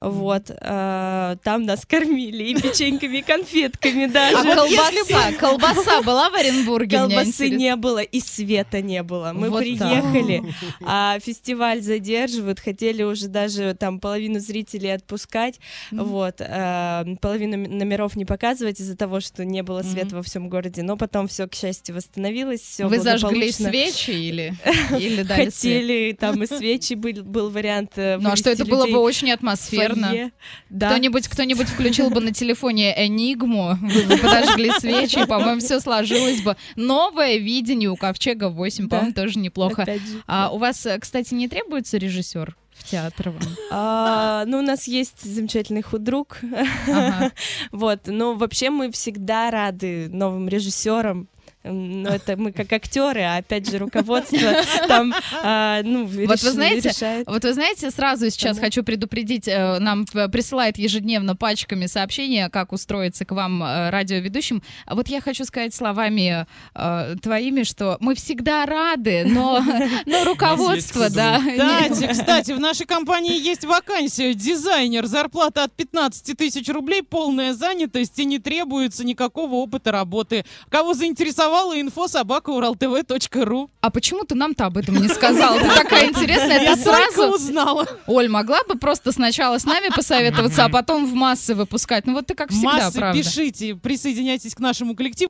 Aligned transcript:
Вот, 0.00 0.50
э, 0.50 1.36
там 1.42 1.64
нас 1.64 1.84
кормили 1.84 2.44
и 2.44 2.54
печеньками, 2.54 3.16
и 3.16 3.22
конфетками 3.22 4.06
даже. 4.06 4.52
А 4.52 4.54
колбаса, 4.54 5.32
колбаса 5.32 6.02
была 6.04 6.30
в 6.30 6.34
Оренбурге? 6.34 6.98
Колбасы 6.98 7.48
не 7.48 7.74
было, 7.74 7.98
и 7.98 8.20
света 8.20 8.80
не 8.80 9.02
было. 9.02 9.32
Мы 9.34 9.50
Вот 9.50 9.58
приехали, 9.60 10.44
а 10.84 11.18
фестиваль 11.18 11.82
задерживают, 11.82 12.60
хотели 12.60 13.02
уже 13.02 13.26
даже 13.26 13.74
там 13.74 13.98
половину 13.98 14.38
зрителей 14.38 14.94
отпускать, 14.94 15.58
вот, 15.90 16.36
э, 16.38 17.04
половину 17.20 17.56
номеров 17.56 18.14
не 18.14 18.24
показывать 18.24 18.78
из-за 18.80 18.96
того, 18.96 19.18
что 19.18 19.44
не 19.44 19.64
было 19.64 19.82
света 19.82 20.14
во 20.14 20.22
всем 20.22 20.48
городе, 20.48 20.84
но 20.84 20.96
потом 20.96 21.26
все, 21.26 21.48
к 21.48 21.56
счастью, 21.56 21.96
восстановилось, 21.96 22.60
все 22.60 22.86
Вы 22.86 23.00
зажгли 23.00 23.50
свечи 23.50 24.10
или, 24.10 24.54
или 24.96 25.24
дали 25.24 25.50
свет? 25.50 25.54
Хотели, 25.54 26.12
там 26.12 26.40
и 26.40 26.46
свечи 26.46 26.94
был, 26.94 27.24
был 27.24 27.50
вариант. 27.50 27.92
э, 27.96 28.16
Ну 28.18 28.30
а 28.30 28.36
что, 28.36 28.50
это 28.50 28.58
вывести 28.58 28.70
было 28.70 28.82
бы 28.82 28.86
людей 28.90 29.00
очень 29.00 29.32
атмосферно. 29.32 29.87
Фойе. 29.94 30.32
Да. 30.70 30.88
Кто-нибудь, 30.90 31.28
кто-нибудь 31.28 31.68
включил 31.68 32.10
бы 32.10 32.20
на 32.20 32.32
телефоне 32.32 32.94
Энигму, 33.06 33.76
вы 33.80 34.02
бы 34.04 34.16
подожгли 34.18 34.70
свечи, 34.78 35.22
и, 35.22 35.26
по-моему, 35.26 35.60
все 35.60 35.80
сложилось 35.80 36.42
бы. 36.42 36.56
Новое 36.76 37.36
видение 37.38 37.90
у 37.90 37.96
Ковчега 37.96 38.48
8, 38.48 38.88
Да. 38.88 38.96
по-моему, 38.96 39.14
тоже 39.14 39.38
неплохо. 39.38 39.86
А 40.26 40.50
у 40.50 40.58
вас, 40.58 40.84
э, 40.86 40.98
кстати, 40.98 41.34
не 41.34 41.48
требуется 41.48 41.96
режиссер 41.98 42.56
в 42.72 42.84
театр 42.84 43.30
вам? 43.30 43.42
А, 43.70 44.44
ну, 44.46 44.58
у 44.58 44.62
нас 44.62 44.86
есть 44.86 45.22
замечательный 45.22 45.82
худрук. 45.82 46.38
Ага. 46.86 47.32
Вот, 47.72 48.00
но 48.06 48.34
вообще 48.34 48.70
мы 48.70 48.90
всегда 48.92 49.50
рады 49.50 50.08
новым 50.10 50.48
режиссерам. 50.48 51.28
М, 51.64 52.02
Но 52.02 52.10
это 52.10 52.36
мы 52.36 52.52
как 52.52 52.72
актеры, 52.72 53.20
а 53.22 53.38
опять 53.38 53.68
же 53.68 53.78
руководство 53.78 54.38
там, 54.88 55.12
а, 55.42 55.82
ну, 55.82 56.04
Вот 56.04 56.12
вы 56.14 56.24
реш- 56.24 56.50
знаете, 56.50 56.88
решает. 56.90 57.26
Вот 57.26 57.42
вы 57.42 57.52
знаете, 57.52 57.90
сразу 57.90 58.30
сейчас 58.30 58.56
Кому? 58.56 58.66
хочу 58.66 58.84
предупредить, 58.84 59.48
э, 59.48 59.78
нам 59.80 60.06
присылает 60.06 60.78
ежедневно 60.78 61.34
пачками 61.34 61.86
сообщения, 61.86 62.48
как 62.48 62.72
устроиться 62.72 63.24
к 63.24 63.32
вам 63.32 63.62
э, 63.62 63.90
радиоведущим. 63.90 64.62
А 64.86 64.94
вот 64.94 65.08
я 65.08 65.20
хочу 65.20 65.44
сказать 65.44 65.74
словами 65.74 66.46
э, 66.74 67.14
твоими, 67.20 67.64
что 67.64 67.96
мы 68.00 68.14
всегда 68.14 68.64
рады, 68.64 69.24
но, 69.26 69.60
но 70.06 70.24
руководство, 70.24 71.10
да. 71.10 71.40
Кстати, 71.40 72.08
кстати, 72.12 72.52
в 72.52 72.60
нашей 72.60 72.86
компании 72.86 73.36
есть 73.36 73.64
вакансия 73.64 74.32
дизайнер, 74.32 75.06
зарплата 75.06 75.64
от 75.64 75.72
15 75.72 76.36
тысяч 76.38 76.68
рублей, 76.68 77.02
полная 77.02 77.52
занятость 77.52 78.16
и 78.20 78.24
не 78.24 78.38
требуется 78.38 79.04
никакого 79.04 79.56
опыта 79.56 79.90
работы. 79.90 80.44
Кого 80.70 80.94
заинтересовало, 80.94 81.57
инфо 81.74 82.08
собака 82.08 82.50
уралтв.ру. 82.50 83.70
А 83.80 83.90
почему 83.90 84.24
ты 84.24 84.34
нам-то 84.34 84.66
об 84.66 84.78
этом 84.78 84.96
не 84.96 85.08
сказал? 85.08 85.58
Ты 85.58 85.68
такая 85.68 86.08
интересная, 86.08 86.62
Я 86.62 86.76
сразу... 86.76 87.34
узнала. 87.34 87.86
Оль, 88.06 88.28
могла 88.28 88.60
бы 88.68 88.78
просто 88.78 89.12
сначала 89.12 89.58
с 89.58 89.64
нами 89.64 89.88
посоветоваться, 89.94 90.64
а 90.64 90.68
потом 90.68 91.06
в 91.06 91.14
массы 91.14 91.54
выпускать? 91.54 92.06
Ну 92.06 92.14
вот 92.14 92.26
ты 92.26 92.34
как 92.34 92.50
всегда, 92.50 92.72
Массы 92.72 92.98
правда. 92.98 93.18
пишите, 93.22 93.74
присоединяйтесь 93.74 94.54
к 94.54 94.60
нашему 94.60 94.94
коллективу. 94.94 95.18